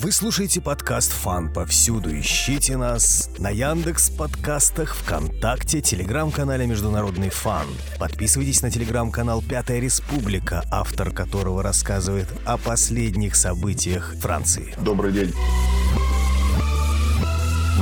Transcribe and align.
Вы 0.00 0.12
слушаете 0.12 0.60
подкаст 0.60 1.10
«Фан» 1.10 1.52
повсюду. 1.52 2.16
Ищите 2.16 2.76
нас 2.76 3.30
на 3.38 3.50
Яндекс 3.50 4.10
подкастах, 4.10 4.94
ВКонтакте, 4.94 5.80
телеграм-канале 5.80 6.68
«Международный 6.68 7.30
фан». 7.30 7.66
Подписывайтесь 7.98 8.62
на 8.62 8.70
телеграм-канал 8.70 9.42
«Пятая 9.42 9.80
республика», 9.80 10.64
автор 10.70 11.10
которого 11.10 11.64
рассказывает 11.64 12.28
о 12.44 12.58
последних 12.58 13.34
событиях 13.34 14.14
Франции. 14.20 14.72
Добрый 14.78 15.10
день. 15.10 15.34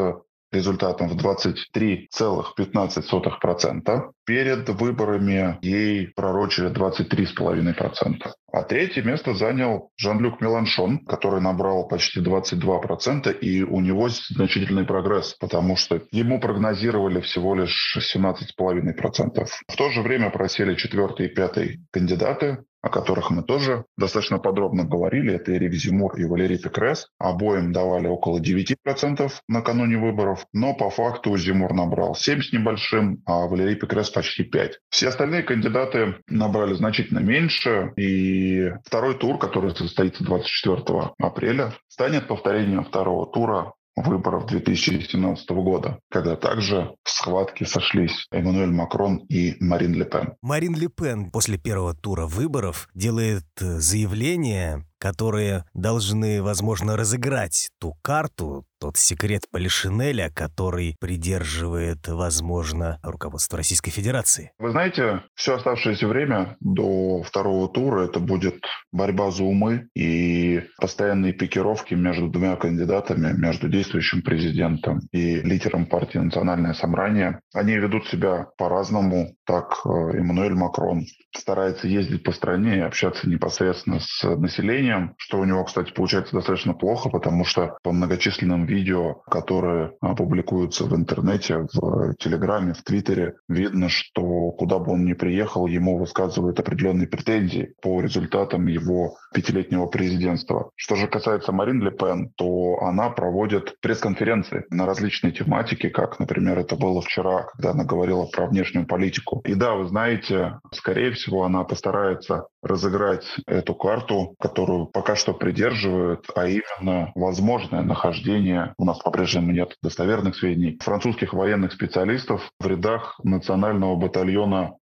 результатом 0.52 1.08
в 1.08 1.16
23,15%. 1.16 4.12
Перед 4.24 4.68
выборами 4.68 5.58
ей 5.62 6.08
пророчили 6.08 6.70
23,5%. 6.70 8.30
А 8.50 8.62
третье 8.62 9.02
место 9.02 9.34
занял 9.34 9.90
Жан-Люк 9.98 10.40
Меланшон, 10.40 11.04
который 11.04 11.40
набрал 11.40 11.86
почти 11.86 12.20
22%, 12.20 13.38
и 13.40 13.62
у 13.62 13.80
него 13.80 14.08
значительный 14.08 14.84
прогресс, 14.84 15.34
потому 15.34 15.76
что 15.76 16.00
ему 16.12 16.40
прогнозировали 16.40 17.20
всего 17.20 17.54
лишь 17.54 17.98
17,5%. 17.98 19.46
В 19.68 19.76
то 19.76 19.90
же 19.90 20.00
время 20.00 20.30
просели 20.30 20.76
четвертый 20.76 21.26
и 21.26 21.34
пятый 21.34 21.80
кандидаты, 21.92 22.64
о 22.82 22.88
которых 22.88 23.30
мы 23.30 23.42
тоже 23.42 23.84
достаточно 23.96 24.38
подробно 24.38 24.84
говорили. 24.84 25.34
Это 25.34 25.56
Эрик 25.56 25.72
Зимур 25.72 26.16
и 26.16 26.24
Валерий 26.24 26.58
Пекрес. 26.58 27.08
Обоим 27.18 27.72
давали 27.72 28.06
около 28.06 28.40
9% 28.40 29.30
накануне 29.48 29.98
выборов, 29.98 30.46
но 30.52 30.74
по 30.74 30.90
факту 30.90 31.36
Зимур 31.36 31.74
набрал 31.74 32.14
7 32.14 32.42
с 32.42 32.52
небольшим, 32.52 33.22
а 33.26 33.46
Валерий 33.46 33.76
Пекрес 33.76 34.10
почти 34.10 34.44
5. 34.44 34.78
Все 34.90 35.08
остальные 35.08 35.42
кандидаты 35.42 36.16
набрали 36.28 36.74
значительно 36.74 37.18
меньше, 37.18 37.92
и 37.96 38.72
второй 38.84 39.18
тур, 39.18 39.38
который 39.38 39.74
состоится 39.74 40.24
24 40.24 41.12
апреля, 41.18 41.74
станет 41.88 42.28
повторением 42.28 42.84
второго 42.84 43.26
тура 43.26 43.72
выборов 44.02 44.46
2017 44.46 45.50
года, 45.50 45.98
когда 46.10 46.36
также 46.36 46.94
в 47.02 47.10
схватке 47.10 47.66
сошлись 47.66 48.26
Эммануэль 48.30 48.70
Макрон 48.70 49.18
и 49.28 49.56
Марин 49.60 49.94
Ле 49.94 50.04
Пен. 50.04 50.34
Марин 50.42 50.74
Ле 50.74 50.88
Пен 50.88 51.30
после 51.30 51.58
первого 51.58 51.94
тура 51.94 52.26
выборов 52.26 52.88
делает 52.94 53.44
э, 53.60 53.78
заявление, 53.78 54.84
которые 54.98 55.64
должны, 55.74 56.42
возможно, 56.42 56.96
разыграть 56.96 57.70
ту 57.78 57.94
карту, 58.02 58.64
тот 58.78 58.96
секрет 58.96 59.42
Полишинеля, 59.50 60.30
который 60.34 60.96
придерживает, 61.00 62.06
возможно, 62.06 62.98
руководство 63.02 63.58
Российской 63.58 63.90
Федерации? 63.90 64.52
Вы 64.58 64.70
знаете, 64.70 65.22
все 65.34 65.56
оставшееся 65.56 66.06
время 66.06 66.56
до 66.60 67.22
второго 67.22 67.68
тура 67.68 68.04
это 68.04 68.20
будет 68.20 68.64
борьба 68.92 69.30
за 69.30 69.44
умы 69.44 69.88
и 69.94 70.62
постоянные 70.80 71.32
пикировки 71.32 71.94
между 71.94 72.28
двумя 72.28 72.56
кандидатами, 72.56 73.32
между 73.36 73.68
действующим 73.68 74.22
президентом 74.22 75.00
и 75.12 75.40
лидером 75.40 75.86
партии 75.86 76.18
«Национальное 76.18 76.74
собрание». 76.74 77.40
Они 77.54 77.74
ведут 77.74 78.06
себя 78.08 78.48
по-разному. 78.56 79.34
Так, 79.44 79.80
э, 79.84 79.88
Эммануэль 79.88 80.54
Макрон 80.54 81.04
старается 81.36 81.88
ездить 81.88 82.22
по 82.22 82.32
стране 82.32 82.76
и 82.76 82.80
общаться 82.80 83.28
непосредственно 83.28 84.00
с 84.00 84.22
населением, 84.36 85.14
что 85.16 85.38
у 85.38 85.44
него, 85.44 85.64
кстати, 85.64 85.92
получается 85.92 86.36
достаточно 86.36 86.74
плохо, 86.74 87.08
потому 87.08 87.44
что 87.44 87.78
по 87.82 87.92
многочисленным 87.92 88.67
видео, 88.68 89.22
которые 89.30 89.92
публикуются 90.16 90.84
в 90.84 90.94
интернете, 90.94 91.66
в 91.72 92.14
Телеграме, 92.18 92.74
в 92.74 92.82
Твиттере, 92.82 93.34
видно, 93.48 93.88
что 93.88 94.50
куда 94.52 94.78
бы 94.78 94.92
он 94.92 95.04
ни 95.04 95.14
приехал, 95.14 95.66
ему 95.66 95.98
высказывают 95.98 96.60
определенные 96.60 97.08
претензии 97.08 97.74
по 97.82 98.00
результатам 98.00 98.66
его 98.66 99.16
пятилетнего 99.34 99.86
президентства. 99.86 100.70
Что 100.76 100.94
же 100.96 101.06
касается 101.08 101.52
Марин 101.52 101.82
Ле 101.82 101.90
Пен, 101.90 102.30
то 102.36 102.78
она 102.80 103.10
проводит 103.10 103.80
пресс-конференции 103.80 104.64
на 104.70 104.86
различные 104.86 105.32
тематики, 105.32 105.88
как, 105.88 106.18
например, 106.20 106.58
это 106.58 106.76
было 106.76 107.00
вчера, 107.00 107.44
когда 107.52 107.70
она 107.70 107.84
говорила 107.84 108.26
про 108.26 108.46
внешнюю 108.46 108.86
политику. 108.86 109.42
И 109.44 109.54
да, 109.54 109.74
вы 109.74 109.86
знаете, 109.86 110.58
скорее 110.72 111.12
всего, 111.12 111.44
она 111.44 111.64
постарается 111.64 112.46
разыграть 112.62 113.26
эту 113.46 113.74
карту, 113.74 114.34
которую 114.40 114.86
пока 114.86 115.16
что 115.16 115.34
придерживают, 115.34 116.26
а 116.34 116.46
именно 116.46 117.12
возможное 117.14 117.82
нахождение, 117.82 118.74
у 118.78 118.84
нас 118.84 118.98
по-прежнему 118.98 119.52
нет 119.52 119.76
достоверных 119.82 120.36
сведений, 120.36 120.78
французских 120.82 121.32
военных 121.32 121.72
специалистов 121.72 122.50
в 122.58 122.66
рядах 122.66 123.20
национального 123.22 123.96
батальона 123.96 124.74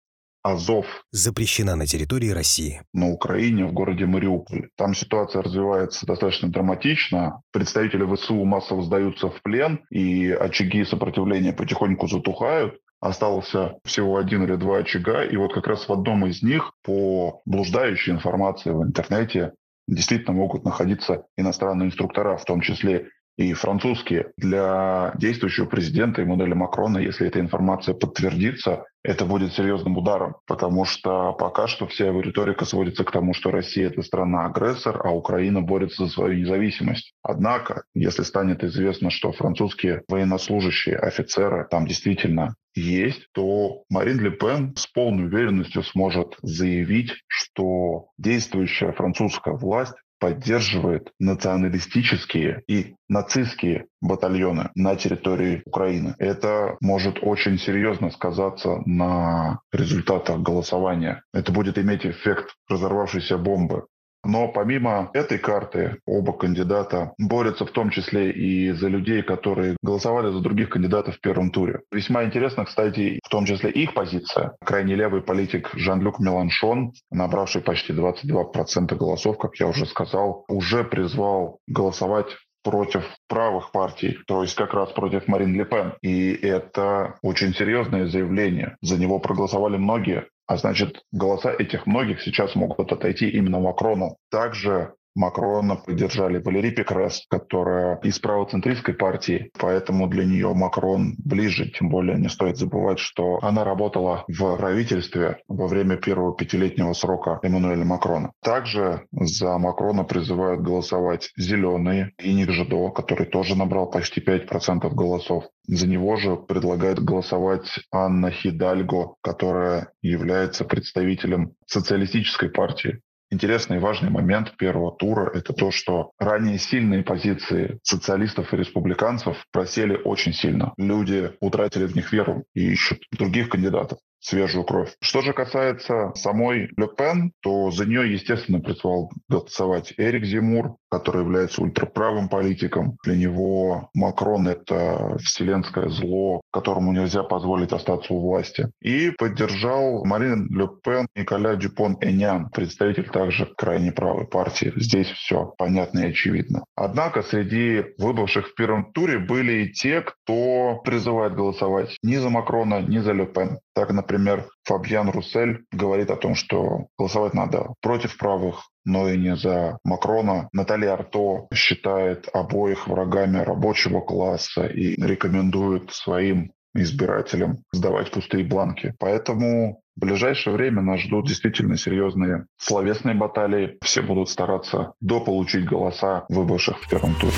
Азов. 0.45 0.85
Запрещена 1.11 1.75
на 1.75 1.87
территории 1.87 2.29
России. 2.29 2.83
На 2.93 3.09
Украине, 3.09 3.65
в 3.65 3.73
городе 3.73 4.05
Мариуполь. 4.05 4.69
Там 4.77 4.93
ситуация 4.93 5.41
развивается 5.41 6.05
достаточно 6.05 6.49
драматично. 6.49 7.41
Представители 7.51 8.05
ВСУ 8.15 8.45
массово 8.45 8.83
сдаются 8.83 9.29
в 9.31 9.41
плен, 9.41 9.83
и 9.89 10.29
очаги 10.29 10.85
сопротивления 10.85 11.51
потихоньку 11.51 12.07
затухают 12.07 12.75
остался 13.05 13.77
всего 13.83 14.17
один 14.17 14.43
или 14.43 14.55
два 14.55 14.77
очага, 14.77 15.23
и 15.23 15.37
вот 15.37 15.53
как 15.53 15.67
раз 15.67 15.87
в 15.87 15.93
одном 15.93 16.25
из 16.25 16.41
них 16.41 16.73
по 16.83 17.41
блуждающей 17.45 18.11
информации 18.11 18.71
в 18.71 18.83
интернете 18.83 19.53
действительно 19.87 20.33
могут 20.33 20.65
находиться 20.65 21.25
иностранные 21.37 21.87
инструктора, 21.87 22.37
в 22.37 22.45
том 22.45 22.61
числе 22.61 23.09
и 23.37 23.53
французские. 23.53 24.31
Для 24.37 25.13
действующего 25.17 25.65
президента 25.65 26.21
Эммануэля 26.21 26.55
Макрона, 26.55 26.99
если 26.99 27.27
эта 27.27 27.39
информация 27.39 27.93
подтвердится, 27.93 28.85
это 29.03 29.25
будет 29.25 29.53
серьезным 29.53 29.97
ударом, 29.97 30.37
потому 30.47 30.85
что 30.85 31.33
пока 31.33 31.67
что 31.67 31.85
вся 31.85 32.07
его 32.07 32.21
риторика 32.21 32.65
сводится 32.65 33.03
к 33.03 33.11
тому, 33.11 33.33
что 33.33 33.51
Россия– 33.51 33.87
это 33.89 34.01
страна-агрессор, 34.01 35.05
а 35.05 35.11
Украина 35.11 35.61
борется 35.61 36.05
за 36.05 36.11
свою 36.11 36.39
независимость. 36.39 37.13
Однако, 37.21 37.83
если 37.93 38.23
станет 38.23 38.63
известно, 38.63 39.11
что 39.11 39.31
французские 39.31 40.03
военнослужащие, 40.07 40.97
офицеры 40.97 41.67
там 41.69 41.85
действительно 41.85 42.55
есть, 42.73 43.27
то 43.33 43.83
Марин 43.89 44.19
Ле 44.19 44.31
Пен 44.31 44.75
с 44.75 44.87
полной 44.87 45.25
уверенностью 45.25 45.83
сможет 45.83 46.35
заявить, 46.41 47.13
что 47.27 48.07
действующая 48.17 48.91
французская 48.91 49.55
власть 49.55 49.95
поддерживает 50.19 51.11
националистические 51.19 52.63
и 52.67 52.95
нацистские 53.09 53.87
батальоны 54.01 54.69
на 54.75 54.95
территории 54.95 55.61
Украины. 55.65 56.15
Это 56.19 56.77
может 56.81 57.19
очень 57.21 57.57
серьезно 57.57 58.11
сказаться 58.11 58.81
на 58.85 59.59
результатах 59.71 60.39
голосования. 60.39 61.23
Это 61.33 61.51
будет 61.51 61.77
иметь 61.77 62.05
эффект 62.05 62.55
разорвавшейся 62.69 63.37
бомбы. 63.37 63.85
Но 64.25 64.47
помимо 64.47 65.11
этой 65.13 65.37
карты, 65.37 65.99
оба 66.05 66.33
кандидата 66.33 67.13
борются 67.17 67.65
в 67.65 67.71
том 67.71 67.91
числе 67.91 68.31
и 68.31 68.71
за 68.71 68.87
людей, 68.87 69.21
которые 69.21 69.77
голосовали 69.81 70.31
за 70.31 70.39
других 70.39 70.69
кандидатов 70.69 71.15
в 71.15 71.21
первом 71.21 71.51
туре. 71.51 71.81
Весьма 71.91 72.23
интересно, 72.25 72.65
кстати, 72.65 73.19
в 73.23 73.29
том 73.29 73.45
числе 73.45 73.69
их 73.69 73.93
позиция. 73.93 74.55
Крайне 74.65 74.95
левый 74.95 75.21
политик 75.21 75.69
Жан-Люк 75.73 76.19
Меланшон, 76.19 76.93
набравший 77.11 77.61
почти 77.61 77.93
22% 77.93 78.95
голосов, 78.95 79.37
как 79.37 79.55
я 79.59 79.67
уже 79.67 79.85
сказал, 79.85 80.43
уже 80.47 80.83
призвал 80.83 81.59
голосовать 81.67 82.35
против 82.65 83.03
правых 83.29 83.71
партий, 83.71 84.17
то 84.25 84.41
есть 84.41 84.55
как 84.55 84.73
раз 84.73 84.91
против 84.91 85.27
Марин 85.27 85.53
Ле 85.53 85.65
Пен. 85.65 85.93
И 86.01 86.33
это 86.33 87.15
очень 87.21 87.53
серьезное 87.53 88.07
заявление. 88.07 88.75
За 88.81 88.97
него 88.97 89.19
проголосовали 89.19 89.77
многие. 89.77 90.25
А 90.47 90.57
значит, 90.57 91.03
голоса 91.11 91.51
этих 91.51 91.87
многих 91.87 92.21
сейчас 92.21 92.55
могут 92.55 92.91
отойти 92.91 93.29
именно 93.29 93.59
Макрону. 93.59 94.17
Также 94.29 94.93
Макрона 95.15 95.77
поддержали 95.77 96.39
Валерий 96.39 96.71
Пекрес, 96.71 97.25
которая 97.29 97.99
из 98.03 98.19
правоцентристской 98.19 98.93
партии, 98.93 99.49
поэтому 99.57 100.07
для 100.07 100.25
нее 100.25 100.53
Макрон 100.53 101.15
ближе. 101.23 101.71
Тем 101.71 101.89
более 101.89 102.17
не 102.17 102.27
стоит 102.27 102.57
забывать, 102.57 102.99
что 102.99 103.39
она 103.41 103.63
работала 103.63 104.25
в 104.27 104.57
правительстве 104.57 105.37
во 105.47 105.67
время 105.67 105.95
первого 105.95 106.35
пятилетнего 106.35 106.93
срока 106.93 107.39
Эммануэля 107.41 107.85
Макрона. 107.85 108.31
Также 108.43 109.05
за 109.11 109.57
Макрона 109.57 110.03
призывают 110.03 110.61
голосовать 110.61 111.31
зеленые 111.37 112.11
и 112.19 112.33
Ник 112.33 112.51
Жидо, 112.51 112.89
который 112.89 113.25
тоже 113.25 113.55
набрал 113.57 113.89
почти 113.89 114.21
5% 114.21 114.89
голосов. 114.93 115.45
За 115.67 115.87
него 115.87 116.17
же 116.17 116.35
предлагает 116.35 117.03
голосовать 117.03 117.67
Анна 117.91 118.31
Хидальго, 118.31 119.15
которая 119.21 119.91
является 120.01 120.65
представителем 120.65 121.53
социалистической 121.65 122.49
партии. 122.49 122.99
Интересный 123.35 123.75
и 123.75 123.79
важный 123.81 124.09
момент 124.09 124.55
первого 124.55 124.95
тура– 124.95 125.29
это 125.33 125.51
то, 125.51 125.69
что 125.69 126.11
ранее 126.17 126.57
сильные 126.57 127.03
позиции 127.03 127.79
социалистов 127.83 128.53
и 128.53 128.55
республиканцев 128.55 129.45
просели 129.51 129.99
очень 130.05 130.31
сильно. 130.31 130.73
Люди 130.77 131.33
утратили 131.41 131.83
в 131.85 131.93
них 131.97 132.13
веру 132.13 132.45
и 132.53 132.71
ищут 132.71 132.99
других 133.11 133.49
кандидатов 133.49 133.99
свежую 134.21 134.63
кровь. 134.63 134.95
Что 135.01 135.21
же 135.21 135.33
касается 135.33 136.13
самой 136.15 136.69
Ле 136.77 136.87
Пен, 136.97 137.33
то 137.41 137.71
за 137.71 137.85
нее, 137.85 138.13
естественно, 138.13 138.61
призвал 138.61 139.11
голосовать 139.27 139.93
Эрик 139.97 140.23
Зимур, 140.23 140.77
который 140.99 141.23
является 141.23 141.61
ультраправым 141.61 142.29
политиком. 142.29 142.97
Для 143.03 143.15
него 143.17 143.89
Макрон— 143.93 144.47
это 144.47 145.17
вселенское 145.17 145.89
зло, 145.89 146.41
которому 146.51 146.93
нельзя 146.93 147.23
позволить 147.23 147.73
остаться 147.73 148.13
у 148.13 148.21
власти. 148.21 148.69
И 148.81 149.11
поддержал 149.11 150.05
Марин 150.05 150.47
Ле 150.55 150.69
Пен 150.83 151.07
Николя 151.15 151.55
Дюпон 151.55 151.97
Энян, 152.01 152.49
представитель 152.49 153.09
также 153.09 153.45
крайне 153.57 153.91
правой 153.91 154.25
партии. 154.25 154.71
Здесь 154.77 155.07
все 155.07 155.53
понятно 155.57 155.99
и 155.99 156.09
очевидно. 156.11 156.63
Однако 156.75 157.23
среди 157.23 157.83
выбывших 157.97 158.47
в 158.47 158.55
первом 158.55 158.91
туре 158.93 159.19
были 159.19 159.63
и 159.63 159.71
те, 159.73 160.01
кто 160.01 160.81
призывает 160.83 161.35
голосовать 161.35 161.97
ни 162.03 162.15
за 162.15 162.29
Макрона, 162.29 162.81
ни 162.81 162.99
за 162.99 163.11
Ле 163.11 163.25
Пен. 163.25 163.59
Так, 163.73 163.91
например, 163.91 164.45
Фабьян 164.63 165.09
Руссель 165.09 165.65
говорит 165.71 166.09
о 166.09 166.15
том, 166.15 166.35
что 166.35 166.87
голосовать 166.97 167.33
надо 167.33 167.73
против 167.81 168.17
правых, 168.17 168.69
но 168.85 169.09
и 169.09 169.17
не 169.17 169.35
за 169.35 169.79
Макрона. 169.83 170.49
Наталья 170.53 170.93
Арто 170.93 171.47
считает 171.53 172.29
обоих 172.33 172.87
врагами 172.87 173.37
рабочего 173.39 174.01
класса 174.01 174.65
и 174.67 174.95
рекомендует 175.01 175.91
своим 175.91 176.51
избирателям 176.75 177.59
сдавать 177.71 178.11
пустые 178.11 178.43
бланки. 178.45 178.93
Поэтому 178.99 179.81
в 179.95 179.99
ближайшее 180.01 180.55
время 180.55 180.81
нас 180.81 180.99
ждут 181.01 181.27
действительно 181.27 181.77
серьезные 181.77 182.45
словесные 182.57 183.15
баталии. 183.15 183.77
Все 183.81 184.01
будут 184.01 184.29
стараться 184.29 184.93
дополучить 184.99 185.65
голоса 185.65 186.25
выбывших 186.29 186.77
в 186.83 186.89
первом 186.89 187.15
туре. 187.15 187.33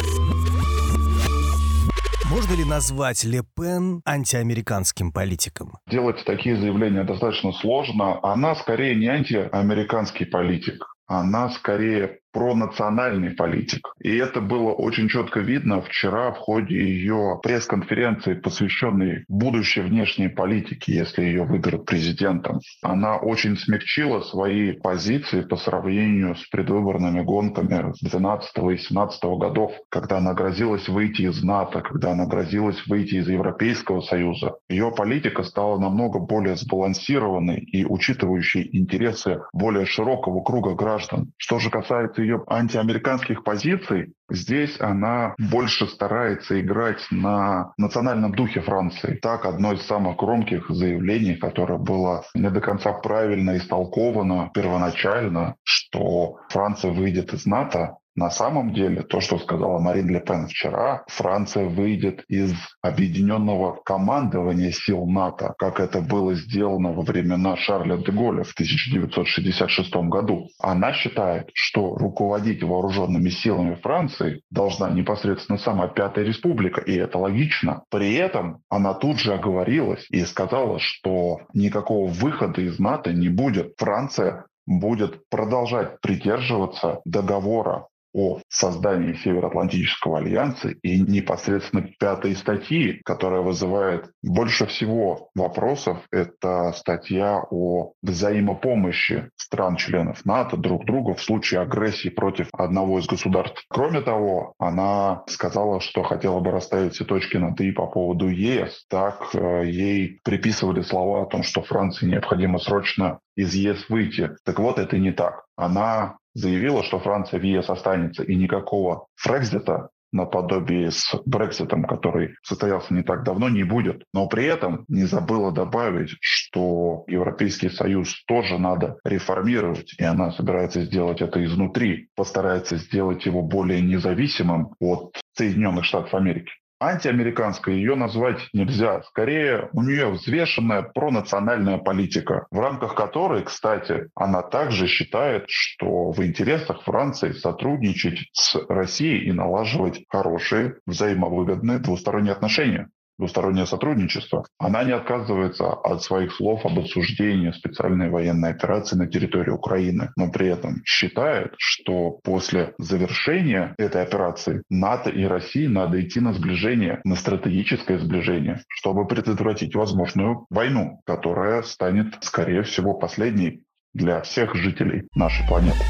Можно 2.29 2.55
ли 2.55 2.65
назвать 2.65 3.23
Ле 3.23 3.41
Пен 3.55 4.01
антиамериканским 4.05 5.11
политиком? 5.11 5.77
Делать 5.87 6.23
такие 6.25 6.57
заявления 6.57 7.03
достаточно 7.03 7.53
сложно. 7.53 8.19
Она 8.21 8.55
скорее 8.55 8.95
не 8.95 9.07
антиамериканский 9.07 10.25
политик. 10.25 10.96
Она 11.07 11.49
скорее 11.49 12.19
пронациональный 12.31 13.31
политик. 13.31 13.93
И 14.01 14.15
это 14.15 14.41
было 14.41 14.71
очень 14.71 15.09
четко 15.09 15.39
видно 15.39 15.81
вчера 15.81 16.31
в 16.31 16.37
ходе 16.37 16.75
ее 16.75 17.39
пресс-конференции, 17.41 18.35
посвященной 18.35 19.25
будущей 19.27 19.81
внешней 19.81 20.27
политике, 20.29 20.93
если 20.93 21.23
ее 21.23 21.43
выберут 21.43 21.85
президентом. 21.85 22.59
Она 22.81 23.17
очень 23.17 23.57
смягчила 23.57 24.21
свои 24.21 24.73
позиции 24.73 25.41
по 25.41 25.57
сравнению 25.57 26.35
с 26.35 26.47
предвыборными 26.49 27.21
гонками 27.21 27.93
12 28.01 28.57
и 28.73 28.77
17 28.77 29.23
годов, 29.39 29.71
когда 29.89 30.17
она 30.17 30.33
грозилась 30.33 30.87
выйти 30.87 31.23
из 31.23 31.43
НАТО, 31.43 31.81
когда 31.81 32.11
она 32.11 32.25
грозилась 32.25 32.85
выйти 32.87 33.15
из 33.15 33.27
Европейского 33.27 34.01
Союза. 34.01 34.55
Ее 34.69 34.91
политика 34.95 35.43
стала 35.43 35.79
намного 35.79 36.19
более 36.19 36.55
сбалансированной 36.55 37.59
и 37.59 37.85
учитывающей 37.85 38.69
интересы 38.73 39.41
более 39.53 39.85
широкого 39.85 40.43
круга 40.43 40.75
граждан. 40.75 41.31
Что 41.37 41.59
же 41.59 41.69
касается 41.69 42.16
ее 42.17 42.43
антиамериканских 42.47 43.43
позиций, 43.43 44.13
здесь 44.29 44.79
она 44.79 45.35
больше 45.37 45.87
старается 45.87 46.59
играть 46.59 47.05
на 47.11 47.73
национальном 47.77 48.33
духе 48.33 48.61
Франции. 48.61 49.19
Так, 49.21 49.45
одно 49.45 49.73
из 49.73 49.81
самых 49.83 50.17
громких 50.17 50.69
заявлений, 50.69 51.35
которое 51.35 51.77
было 51.77 52.23
не 52.33 52.49
до 52.49 52.61
конца 52.61 52.93
правильно 52.93 53.57
истолковано 53.57 54.51
первоначально, 54.53 55.55
что 55.63 56.37
Франция 56.49 56.91
выйдет 56.91 57.33
из 57.33 57.45
НАТО, 57.45 57.97
на 58.17 58.31
самом 58.31 58.73
деле, 58.73 59.03
то, 59.03 59.21
что 59.21 59.37
сказала 59.37 59.77
Марин 59.77 60.09
Ле 60.09 60.19
Пен 60.19 60.47
вчера, 60.47 61.03
Франция 61.07 61.69
выйдет 61.69 62.23
из 62.27 62.51
объединенного 62.81 63.79
командования 63.85 64.71
сил 64.71 65.05
НАТО, 65.05 65.53
как 65.59 65.79
это 65.79 66.01
было 66.01 66.33
сделано 66.33 66.93
во 66.93 67.03
времена 67.03 67.55
Шарля 67.55 67.97
де 67.97 68.11
Голля 68.11 68.43
в 68.43 68.53
1966 68.53 69.93
году. 70.09 70.47
Она 70.59 70.93
считает, 70.93 71.51
что 71.53 71.93
руководить 71.95 72.63
вооруженными 72.63 73.29
силами 73.29 73.75
Франции 73.75 74.41
должна 74.49 74.89
непосредственно 74.89 75.59
сама 75.59 75.87
Пятая 75.87 76.25
Республика, 76.25 76.81
и 76.81 76.95
это 76.95 77.19
логично. 77.19 77.83
При 77.91 78.15
этом 78.15 78.63
она 78.67 78.95
тут 78.95 79.19
же 79.19 79.35
оговорилась 79.35 80.07
и 80.09 80.25
сказала, 80.25 80.79
что 80.79 81.41
никакого 81.53 82.09
выхода 82.09 82.61
из 82.61 82.79
НАТО 82.79 83.13
не 83.13 83.29
будет. 83.29 83.75
Франция 83.77 84.47
будет 84.65 85.29
продолжать 85.29 86.01
придерживаться 86.01 86.99
договора 87.05 87.85
о 88.17 88.39
создании 88.49 89.13
Североатлантического 89.13 90.17
альянса 90.17 90.69
и 90.69 90.99
непосредственно 90.99 91.87
пятой 91.99 92.35
статьи, 92.35 92.99
которая 93.05 93.41
вызывает 93.41 94.09
больше 94.23 94.65
всего 94.65 95.29
вопросов, 95.35 95.99
это 96.11 96.73
статья 96.75 97.43
о 97.51 97.93
взаимопомощи 98.01 99.29
стран-членов 99.35 100.25
НАТО 100.25 100.57
друг 100.57 100.85
другу 100.85 101.13
в 101.13 101.21
случае 101.21 101.61
агрессии 101.61 102.09
против 102.09 102.47
одного 102.53 102.97
из 102.97 103.05
государств. 103.05 103.63
Кроме 103.69 104.01
того, 104.01 104.55
она 104.57 105.23
сказала, 105.27 105.79
что 105.79 106.01
хотела 106.01 106.39
бы 106.39 106.49
расставить 106.49 106.95
все 106.95 107.05
точки 107.05 107.37
над 107.37 107.61
«и» 107.61 107.71
по 107.71 107.85
поводу 107.85 108.29
ЕС. 108.29 108.85
Так 108.89 109.29
э, 109.35 109.63
ей 109.65 110.19
приписывали 110.23 110.81
слова 110.81 111.21
о 111.21 111.25
том, 111.27 111.43
что 111.43 111.61
Франции 111.61 112.07
необходимо 112.07 112.57
срочно 112.57 113.19
из 113.35 113.53
ЕС 113.53 113.87
выйти. 113.89 114.31
Так 114.43 114.59
вот, 114.59 114.79
это 114.79 114.97
не 114.97 115.11
так. 115.11 115.45
Она 115.55 116.17
заявила, 116.37 116.83
что 116.83 116.99
Франция 116.99 117.39
в 117.39 117.43
ЕС 117.43 117.69
останется, 117.69 118.23
и 118.23 118.35
никакого 118.35 119.07
Фрекзита 119.15 119.89
наподобие 120.11 120.91
с 120.91 121.15
Брекситом, 121.25 121.83
который 121.83 122.35
состоялся 122.43 122.93
не 122.93 123.03
так 123.03 123.23
давно, 123.23 123.49
не 123.49 123.63
будет. 123.63 124.03
Но 124.13 124.27
при 124.27 124.45
этом 124.45 124.85
не 124.87 125.03
забыла 125.03 125.51
добавить, 125.51 126.15
что 126.21 127.03
Европейский 127.07 127.69
Союз 127.69 128.23
тоже 128.25 128.57
надо 128.57 128.99
реформировать, 129.03 129.93
и 129.99 130.03
она 130.03 130.31
собирается 130.31 130.81
сделать 130.83 131.21
это 131.21 131.43
изнутри, 131.43 132.09
постарается 132.15 132.77
сделать 132.77 133.25
его 133.25 133.41
более 133.41 133.81
независимым 133.81 134.75
от 134.79 135.19
Соединенных 135.35 135.85
Штатов 135.85 136.13
Америки 136.13 136.51
антиамериканской 136.79 137.75
ее 137.75 137.95
назвать 137.95 138.49
нельзя. 138.53 139.01
Скорее, 139.03 139.69
у 139.73 139.81
нее 139.81 140.09
взвешенная 140.09 140.83
пронациональная 140.83 141.77
политика, 141.77 142.47
в 142.51 142.59
рамках 142.59 142.95
которой, 142.95 143.43
кстати, 143.43 144.09
она 144.15 144.41
также 144.41 144.87
считает, 144.87 145.45
что 145.47 146.11
в 146.11 146.23
интересах 146.23 146.83
Франции 146.83 147.31
сотрудничать 147.31 148.29
с 148.33 148.55
Россией 148.69 149.25
и 149.25 149.31
налаживать 149.31 150.03
хорошие, 150.09 150.75
взаимовыгодные 150.85 151.79
двусторонние 151.79 152.33
отношения 152.33 152.89
двустороннее 153.17 153.65
сотрудничество, 153.65 154.45
она 154.57 154.83
не 154.83 154.91
отказывается 154.91 155.71
от 155.71 156.03
своих 156.03 156.33
слов 156.33 156.65
об 156.65 156.79
осуждении 156.79 157.51
специальной 157.51 158.09
военной 158.09 158.51
операции 158.51 158.95
на 158.95 159.07
территории 159.07 159.51
Украины, 159.51 160.09
но 160.15 160.31
при 160.31 160.47
этом 160.47 160.81
считает, 160.85 161.53
что 161.57 162.11
после 162.23 162.73
завершения 162.77 163.73
этой 163.77 164.01
операции 164.01 164.63
НАТО 164.69 165.09
и 165.09 165.23
России 165.25 165.67
надо 165.67 166.01
идти 166.01 166.19
на 166.19 166.33
сближение, 166.33 167.01
на 167.03 167.15
стратегическое 167.15 167.99
сближение, 167.99 168.61
чтобы 168.69 169.07
предотвратить 169.07 169.75
возможную 169.75 170.45
войну, 170.49 171.01
которая 171.05 171.61
станет, 171.63 172.17
скорее 172.21 172.63
всего, 172.63 172.93
последней 172.93 173.63
для 173.93 174.21
всех 174.21 174.55
жителей 174.55 175.07
нашей 175.15 175.47
планеты. 175.47 175.83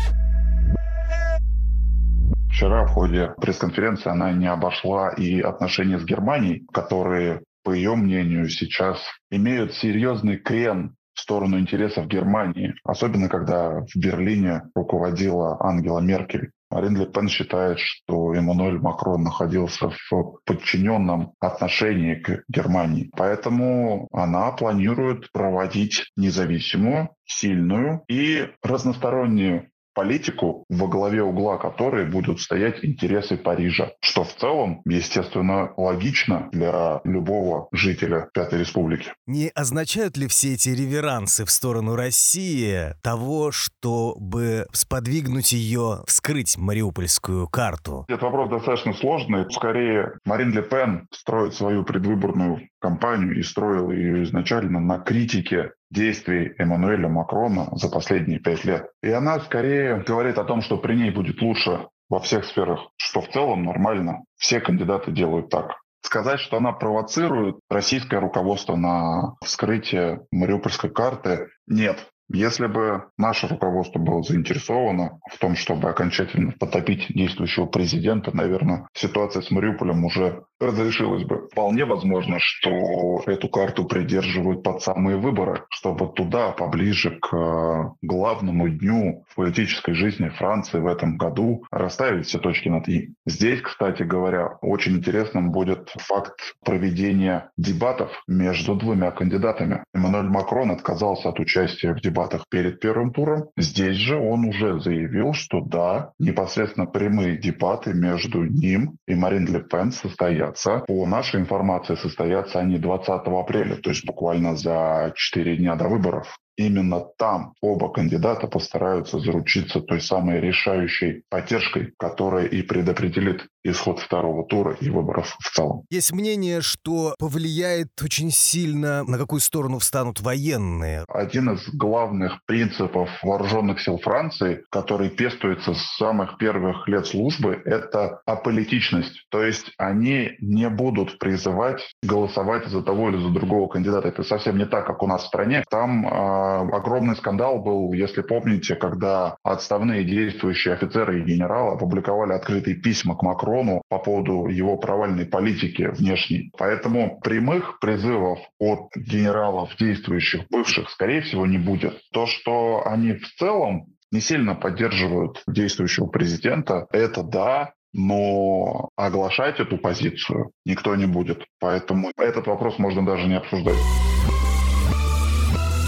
Вчера 2.58 2.86
в 2.86 2.90
ходе 2.90 3.36
пресс-конференции 3.40 4.10
она 4.10 4.32
не 4.32 4.48
обошла 4.48 5.10
и 5.10 5.40
отношения 5.42 6.00
с 6.00 6.04
Германией, 6.04 6.66
которые, 6.74 7.44
по 7.64 7.70
ее 7.70 7.94
мнению, 7.94 8.50
сейчас 8.50 9.00
имеют 9.30 9.76
серьезный 9.76 10.38
крен 10.38 10.96
в 11.14 11.20
сторону 11.20 11.60
интересов 11.60 12.08
Германии, 12.08 12.74
особенно 12.84 13.30
когда 13.30 13.82
в 13.82 13.96
Берлине 13.96 14.64
руководила 14.74 15.58
Ангела 15.60 16.00
Меркель. 16.00 16.50
Марин 16.72 16.98
Ле 16.98 17.06
Пен 17.06 17.30
считает, 17.30 17.78
что 17.80 18.34
Эммануэль 18.34 18.80
Макрон 18.80 19.22
находился 19.22 19.90
в 19.90 20.40
подчиненном 20.44 21.34
отношении 21.40 22.16
к 22.16 22.44
Германии. 22.50 23.12
Поэтому 23.16 24.08
она 24.12 24.52
планирует 24.52 25.32
проводить 25.32 26.12
независимую, 26.18 27.10
сильную 27.24 28.04
и 28.10 28.50
разностороннюю 28.64 29.70
политику, 29.98 30.64
во 30.70 30.88
главе 30.88 31.24
угла 31.24 31.58
которой 31.58 32.06
будут 32.06 32.40
стоять 32.40 32.86
интересы 32.86 33.36
Парижа, 33.36 33.94
что 34.00 34.24
в 34.24 34.32
целом, 34.36 34.82
естественно, 34.86 35.74
логично 35.76 36.50
для 36.52 37.02
любого 37.04 37.68
жителя 37.72 38.30
Пятой 38.32 38.60
Республики. 38.60 39.12
Не 39.26 39.50
означают 39.56 40.16
ли 40.16 40.28
все 40.28 40.54
эти 40.54 40.70
реверансы 40.70 41.46
в 41.46 41.50
сторону 41.50 41.96
России 41.96 42.94
того, 43.02 43.52
чтобы 43.52 44.68
сподвигнуть 44.72 45.52
ее 45.52 46.04
вскрыть 46.06 46.60
мариупольскую 46.60 47.48
карту? 47.48 48.06
Этот 48.08 48.22
вопрос 48.22 48.52
достаточно 48.52 48.94
сложный. 48.94 49.52
Скорее, 49.52 50.20
Марин 50.26 50.52
Ле 50.52 50.62
Пен 50.62 51.08
строит 51.12 51.56
свою 51.56 51.84
предвыборную 51.84 52.70
кампанию 52.80 53.36
и 53.36 53.42
строил 53.42 53.90
ее 53.90 54.24
изначально 54.26 54.80
на 54.80 55.00
критике 55.00 55.72
действий 55.90 56.54
Эммануэля 56.58 57.08
Макрона 57.08 57.70
за 57.74 57.90
последние 57.90 58.40
пять 58.40 58.66
лет. 58.66 58.90
И 59.02 59.10
она 59.10 59.40
скорее 59.40 60.04
говорит 60.06 60.38
о 60.38 60.44
том, 60.44 60.62
что 60.62 60.78
при 60.78 60.96
ней 60.96 61.12
будет 61.12 61.42
лучше 61.42 61.88
во 62.10 62.20
всех 62.20 62.46
сферах, 62.46 62.90
что 62.98 63.22
в 63.22 63.30
целом 63.30 63.64
нормально. 63.64 64.24
Все 64.38 64.60
кандидаты 64.60 65.12
делают 65.12 65.50
так. 65.50 65.78
Сказать, 66.02 66.40
что 66.40 66.58
она 66.58 66.72
провоцирует 66.72 67.58
российское 67.70 68.20
руководство 68.20 68.76
на 68.76 69.36
вскрытие 69.44 70.22
Мариупольской 70.32 70.90
карты, 70.90 71.48
нет. 71.68 72.08
Если 72.30 72.68
бы 72.68 73.06
наше 73.18 73.48
руководство 73.48 74.00
было 74.00 74.22
заинтересовано 74.22 75.20
в 75.32 75.38
том, 75.38 75.56
чтобы 75.56 75.90
окончательно 75.90 76.52
потопить 76.52 77.08
действующего 77.10 77.68
президента, 77.68 78.36
наверное, 78.36 78.88
ситуация 78.94 79.42
с 79.42 79.50
Мариуполем 79.50 80.04
уже 80.04 80.44
разрешилась 80.60 81.24
бы. 81.24 81.48
Вполне 81.52 81.86
возможно, 81.86 82.38
что 82.40 83.22
эту 83.28 83.48
карту 83.48 83.86
придерживают 83.86 84.64
под 84.64 84.82
самые 84.82 85.18
выборы, 85.18 85.64
чтобы 85.70 86.08
туда, 86.08 86.52
поближе 86.52 87.18
к 87.22 87.34
э, 87.34 87.92
главному 88.02 88.68
дню 88.68 89.24
в 89.30 89.36
политической 89.36 89.94
жизни 89.94 90.30
Франции 90.30 90.80
в 90.80 90.88
этом 90.88 91.18
году, 91.18 91.64
расставить 91.72 92.26
все 92.26 92.40
точки 92.40 92.70
над 92.70 92.90
«и». 92.90 93.14
Здесь, 93.26 93.62
кстати 93.62 94.04
говоря, 94.04 94.58
очень 94.62 94.98
интересным 94.98 95.52
будет 95.52 95.90
факт 95.96 96.56
проведения 96.66 97.52
дебатов 97.56 98.12
между 98.28 98.76
двумя 98.76 99.12
кандидатами. 99.12 99.84
Эммануэль 99.94 100.28
Макрон 100.30 100.72
отказался 100.72 101.30
от 101.30 101.40
участия 101.40 101.94
в 101.94 102.02
дебатах 102.02 102.17
перед 102.50 102.80
первым 102.80 103.12
туром. 103.12 103.50
Здесь 103.58 103.98
же 103.98 104.18
он 104.18 104.46
уже 104.46 104.80
заявил, 104.80 105.34
что 105.34 105.62
да, 105.62 106.12
непосредственно 106.20 106.86
прямые 106.86 107.38
дебаты 107.38 107.94
между 107.94 108.44
ним 108.44 108.98
и 109.08 109.16
Марин 109.16 109.46
Ле 109.48 109.62
Пен 109.62 109.92
состоят 109.92 110.18
состоятся. 110.18 110.84
По 110.88 111.06
нашей 111.06 111.40
информации 111.40 111.96
состоятся 111.96 112.60
они 112.60 112.78
20 112.78 113.10
апреля, 113.10 113.76
то 113.76 113.90
есть 113.90 114.06
буквально 114.06 114.56
за 114.56 115.14
4 115.16 115.58
дня 115.58 115.76
до 115.76 115.88
выборов 115.88 116.38
именно 116.58 117.06
там 117.18 117.54
оба 117.62 117.90
кандидата 117.92 118.48
постараются 118.48 119.20
заручиться 119.20 119.80
той 119.80 120.02
самой 120.02 120.42
решающей 120.42 121.24
поддержкой, 121.30 121.94
которая 121.98 122.46
и 122.46 122.62
предопределит 122.62 123.48
исход 123.64 124.00
второго 124.00 124.46
тура 124.46 124.76
и 124.80 124.90
выборов 124.90 125.36
в 125.40 125.52
целом. 125.54 125.84
Есть 125.90 126.12
мнение, 126.14 126.62
что 126.62 127.16
повлияет 127.20 127.90
очень 128.02 128.32
сильно, 128.32 129.04
на 129.04 129.18
какую 129.18 129.40
сторону 129.40 129.80
встанут 129.80 130.22
военные. 130.22 131.06
Один 131.08 131.52
из 131.52 131.68
главных 131.74 132.40
принципов 132.46 133.10
вооруженных 133.22 133.82
сил 133.82 133.98
Франции, 133.98 134.64
который 134.72 135.10
пестуется 135.10 135.74
с 135.74 135.98
самых 135.98 136.38
первых 136.38 136.88
лет 136.88 137.06
службы, 137.06 137.62
это 137.66 138.22
аполитичность. 138.26 139.26
То 139.30 139.44
есть 139.44 139.72
они 139.78 140.32
не 140.40 140.70
будут 140.70 141.20
призывать 141.20 141.82
голосовать 142.02 142.68
за 142.68 142.82
того 142.82 143.10
или 143.10 143.18
за 143.22 143.30
другого 143.30 143.68
кандидата. 143.68 144.08
Это 144.08 144.24
совсем 144.24 144.58
не 144.58 144.66
так, 144.66 144.88
как 144.88 145.04
у 145.04 145.08
нас 145.08 145.24
в 145.24 145.28
стране. 145.28 145.64
Там 145.70 146.08
э, 146.08 146.47
огромный 146.56 147.16
скандал 147.16 147.60
был, 147.60 147.94
если 147.94 148.22
помните, 148.22 148.76
когда 148.76 149.38
отставные 149.44 150.04
действующие 150.04 150.74
офицеры 150.74 151.20
и 151.20 151.24
генералы 151.24 151.74
опубликовали 151.74 152.34
открытые 152.34 152.76
письма 152.76 153.16
к 153.16 153.24
Макрону 153.24 153.82
по 153.90 154.00
поводу 154.00 154.48
его 154.48 154.78
провальной 154.78 155.26
политики 155.26 155.84
внешней. 155.84 156.52
Поэтому 156.58 157.20
прямых 157.22 157.80
призывов 157.80 158.40
от 158.60 158.96
генералов 158.96 159.76
действующих, 159.80 160.48
бывших, 160.50 160.90
скорее 160.90 161.22
всего, 161.22 161.46
не 161.46 161.58
будет. 161.58 162.00
То, 162.12 162.26
что 162.26 162.84
они 162.86 163.14
в 163.14 163.28
целом 163.38 163.88
не 164.12 164.22
сильно 164.22 164.56
поддерживают 164.56 165.44
действующего 165.48 166.08
президента, 166.08 166.88
это 166.92 167.24
да, 167.24 167.74
но 167.94 168.90
оглашать 168.96 169.60
эту 169.60 169.78
позицию 169.78 170.52
никто 170.66 170.96
не 170.96 171.06
будет. 171.06 171.44
Поэтому 171.60 172.12
этот 172.18 172.48
вопрос 172.48 172.78
можно 172.80 173.06
даже 173.06 173.28
не 173.28 173.36
обсуждать 173.36 173.78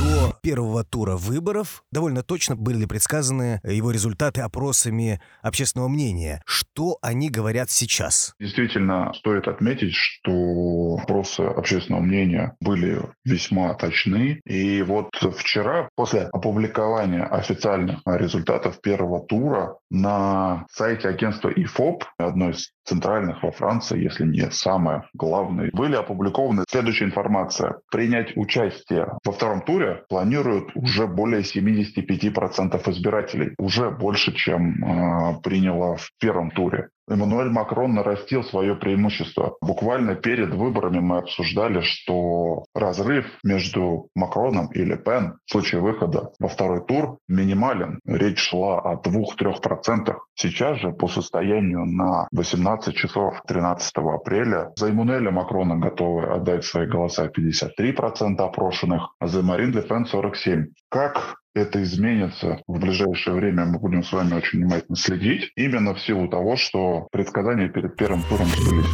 до 0.09 0.33
первого 0.41 0.83
тура 0.83 1.15
выборов 1.15 1.83
довольно 1.91 2.23
точно 2.23 2.55
были 2.55 2.85
предсказаны 2.85 3.59
его 3.63 3.91
результаты 3.91 4.41
опросами 4.41 5.21
общественного 5.41 5.87
мнения. 5.87 6.41
Что 6.45 6.97
они 7.01 7.29
говорят 7.29 7.69
сейчас? 7.69 8.33
Действительно, 8.39 9.13
стоит 9.13 9.47
отметить, 9.47 9.93
что 9.93 10.97
опросы 11.01 11.41
общественного 11.41 12.01
мнения 12.01 12.55
были 12.59 13.01
весьма 13.25 13.73
точны. 13.75 14.41
И 14.45 14.81
вот 14.81 15.09
вчера, 15.37 15.89
после 15.95 16.23
опубликования 16.33 17.25
официальных 17.25 18.01
результатов 18.05 18.81
первого 18.81 19.25
тура, 19.25 19.77
на 19.91 20.65
сайте 20.71 21.09
агентства 21.09 21.49
ИФОП, 21.49 22.05
одной 22.17 22.51
из 22.51 22.71
центральных 22.85 23.43
во 23.43 23.51
Франции, 23.51 24.01
если 24.03 24.25
не 24.25 24.49
самое 24.51 25.03
главное, 25.13 25.69
были 25.73 25.95
опубликованы 25.95 26.63
следующая 26.67 27.05
информация. 27.05 27.77
Принять 27.91 28.35
участие 28.35 29.13
во 29.23 29.31
втором 29.31 29.61
туре 29.61 29.99
планируют 30.08 30.72
уже 30.75 31.08
более 31.08 31.41
75% 31.41 32.91
избирателей. 32.91 33.56
Уже 33.58 33.89
больше, 33.89 34.34
чем 34.34 34.84
э, 34.84 35.41
приняло 35.41 35.98
в 35.98 36.12
первом 36.20 36.51
туре. 36.51 36.89
Эммануэль 37.09 37.49
Макрон 37.49 37.95
нарастил 37.95 38.43
свое 38.43 38.75
преимущество. 38.75 39.57
Буквально 39.61 40.15
перед 40.15 40.53
выборами 40.53 40.99
мы 40.99 41.17
обсуждали, 41.17 41.81
что 41.81 42.65
разрыв 42.75 43.25
между 43.43 44.09
Макроном 44.15 44.67
и 44.67 44.83
Ле 44.83 44.97
Пен 44.97 45.39
в 45.45 45.51
случае 45.51 45.81
выхода 45.81 46.31
во 46.39 46.47
второй 46.47 46.85
тур 46.85 47.17
минимален. 47.27 47.99
Речь 48.05 48.39
шла 48.39 48.79
о 48.79 48.95
2-3%. 48.95 50.15
Сейчас 50.35 50.77
же 50.79 50.91
по 50.91 51.07
состоянию 51.07 51.85
на 51.85 52.27
18 52.31 52.95
часов 52.95 53.41
13 53.47 53.91
апреля 53.97 54.71
за 54.75 54.89
Эммануэля 54.89 55.31
Макрона 55.31 55.77
готовы 55.77 56.25
отдать 56.25 56.63
свои 56.63 56.85
голоса 56.85 57.27
53% 57.27 58.39
опрошенных, 58.39 59.15
а 59.19 59.27
за 59.27 59.41
Марин 59.41 59.71
Ле 59.71 59.81
Пен 59.81 60.05
47%. 60.05 60.67
Как 60.89 61.39
это 61.53 61.82
изменится 61.84 62.62
в 62.68 62.79
ближайшее 62.79 63.36
время, 63.36 63.65
мы 63.65 63.79
будем 63.79 64.03
с 64.03 64.12
вами 64.12 64.34
очень 64.34 64.60
внимательно 64.60 64.96
следить, 64.96 65.51
именно 65.56 65.94
в 65.94 66.01
силу 66.01 66.27
того, 66.27 66.56
что 66.56 67.08
предсказания 67.12 67.70
перед 67.70 67.96
первым 67.96 68.24
туром 68.24 68.48
сбылись. 68.48 68.89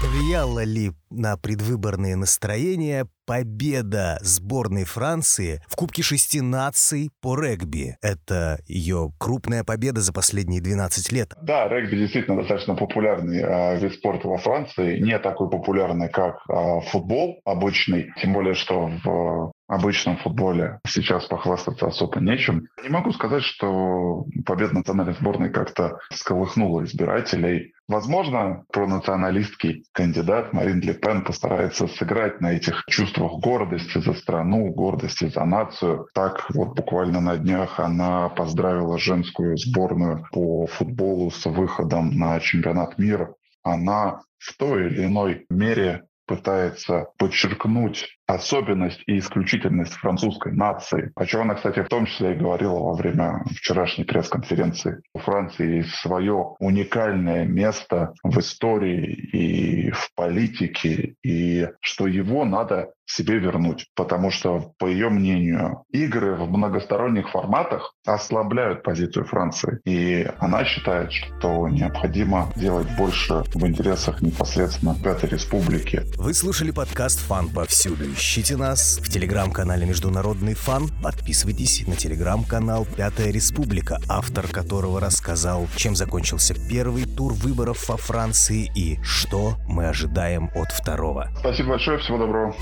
Повлияла 0.00 0.64
ли 0.64 0.92
на 1.10 1.36
предвыборные 1.36 2.16
настроения 2.16 3.08
победа 3.26 4.18
сборной 4.20 4.84
Франции 4.84 5.62
в 5.68 5.76
Кубке 5.76 6.02
шести 6.02 6.40
наций 6.40 7.10
по 7.20 7.38
регби? 7.38 7.96
Это 8.02 8.60
ее 8.66 9.12
крупная 9.18 9.64
победа 9.64 10.00
за 10.00 10.12
последние 10.12 10.60
12 10.60 11.12
лет. 11.12 11.34
Да, 11.42 11.68
регби 11.68 11.96
действительно 11.96 12.36
достаточно 12.36 12.74
популярный 12.74 13.40
э, 13.40 13.78
вид 13.78 13.94
спорта 13.94 14.28
во 14.28 14.38
Франции. 14.38 15.00
Не 15.00 15.18
такой 15.18 15.50
популярный, 15.50 16.08
как 16.08 16.38
э, 16.48 16.80
футбол 16.90 17.40
обычный. 17.44 18.12
Тем 18.20 18.32
более, 18.32 18.54
что 18.54 18.90
в 19.04 19.52
обычном 19.72 20.18
футболе 20.18 20.80
сейчас 20.86 21.24
похвастаться 21.26 21.86
особо 21.86 22.20
нечем. 22.20 22.66
Не 22.82 22.90
могу 22.90 23.12
сказать, 23.12 23.42
что 23.42 24.26
победа 24.44 24.74
национальной 24.74 25.14
сборной 25.14 25.50
как-то 25.50 25.98
сколыхнула 26.12 26.84
избирателей. 26.84 27.72
Возможно, 27.88 28.64
пронационалистский 28.72 29.84
кандидат 29.92 30.52
Марин 30.52 30.80
Ле 30.80 30.94
Пен 30.94 31.24
постарается 31.24 31.86
сыграть 31.88 32.40
на 32.40 32.52
этих 32.52 32.84
чувствах 33.12 33.40
гордости 33.40 33.98
за 33.98 34.14
страну, 34.14 34.72
гордости 34.72 35.28
за 35.28 35.44
нацию. 35.44 36.06
Так 36.14 36.50
вот 36.54 36.74
буквально 36.76 37.20
на 37.20 37.36
днях 37.36 37.78
она 37.78 38.28
поздравила 38.28 38.98
женскую 38.98 39.56
сборную 39.56 40.26
по 40.32 40.66
футболу 40.66 41.30
с 41.30 41.44
выходом 41.46 42.16
на 42.18 42.40
чемпионат 42.40 42.98
мира. 42.98 43.34
Она 43.62 44.20
в 44.38 44.56
той 44.56 44.86
или 44.86 45.06
иной 45.06 45.46
мере 45.50 46.04
пытается 46.26 47.06
подчеркнуть 47.18 48.18
особенность 48.34 49.02
и 49.06 49.18
исключительность 49.18 49.94
французской 49.94 50.52
нации, 50.52 51.12
о 51.14 51.26
чем 51.26 51.42
она, 51.42 51.54
кстати, 51.54 51.82
в 51.82 51.88
том 51.88 52.06
числе 52.06 52.32
и 52.32 52.38
говорила 52.38 52.78
во 52.78 52.94
время 52.94 53.44
вчерашней 53.56 54.04
пресс-конференции. 54.04 55.00
У 55.14 55.18
Франции 55.18 55.78
есть 55.78 55.94
свое 55.96 56.54
уникальное 56.58 57.44
место 57.44 58.14
в 58.22 58.38
истории 58.38 59.12
и 59.12 59.90
в 59.90 60.10
политике, 60.14 61.14
и 61.22 61.68
что 61.80 62.06
его 62.06 62.44
надо 62.44 62.90
себе 63.06 63.38
вернуть. 63.38 63.86
Потому 63.94 64.30
что, 64.30 64.72
по 64.78 64.86
ее 64.86 65.08
мнению, 65.10 65.84
игры 65.90 66.36
в 66.36 66.50
многосторонних 66.50 67.30
форматах 67.30 67.94
ослабляют 68.06 68.82
позицию 68.82 69.26
Франции. 69.26 69.80
И 69.84 70.26
она 70.38 70.64
считает, 70.64 71.12
что 71.12 71.68
необходимо 71.68 72.50
делать 72.56 72.88
больше 72.96 73.42
в 73.54 73.66
интересах 73.66 74.22
непосредственно 74.22 74.94
Пятой 75.02 75.30
Республики. 75.30 76.02
Вы 76.16 76.32
слушали 76.34 76.70
подкаст 76.70 77.20
«Фан 77.26 77.48
повсюду». 77.48 78.04
Ищите 78.22 78.56
нас 78.56 79.00
в 79.02 79.10
телеграм-канале 79.10 79.84
«Международный 79.84 80.54
фан». 80.54 80.88
Подписывайтесь 81.02 81.84
на 81.88 81.96
телеграм-канал 81.96 82.86
«Пятая 82.86 83.32
Республика», 83.32 83.98
автор 84.08 84.46
которого 84.46 85.00
рассказал, 85.00 85.66
чем 85.74 85.96
закончился 85.96 86.54
первый 86.54 87.04
тур 87.04 87.32
выборов 87.32 87.88
во 87.88 87.96
Франции 87.96 88.70
и 88.76 89.02
что 89.02 89.56
мы 89.68 89.88
ожидаем 89.88 90.50
от 90.54 90.70
второго. 90.70 91.30
Спасибо 91.40 91.70
большое, 91.70 91.98
всего 91.98 92.16
доброго. 92.16 92.54